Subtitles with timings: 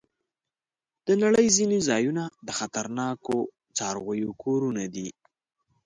[1.07, 3.37] د نړۍ ځینې ځایونه د خطرناکو
[3.77, 5.09] څارويو کورونه دي.